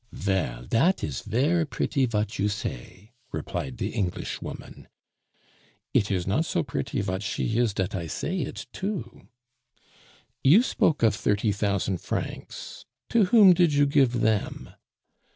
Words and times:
"Vell, 0.11 0.63
dat 0.65 1.03
is 1.03 1.21
ver' 1.21 1.63
pretty 1.63 2.07
vat 2.07 2.39
you 2.39 2.49
say," 2.49 3.11
replied 3.31 3.77
the 3.77 3.91
Englishwoman. 3.91 4.87
"It 5.93 6.09
is 6.09 6.25
not 6.25 6.43
so 6.45 6.63
pretty 6.63 7.01
vat 7.01 7.21
she 7.21 7.59
is 7.59 7.71
dat 7.75 7.93
I 7.93 8.07
say 8.07 8.39
it 8.39 8.65
to." 8.73 9.27
"You 10.43 10.63
spoke 10.63 11.03
of 11.03 11.13
thirty 11.13 11.51
thousand 11.51 11.99
francs 12.01 12.87
to 13.09 13.25
whom 13.25 13.53
did 13.53 13.75
you 13.75 13.85
give 13.85 14.21
them?" 14.21 14.71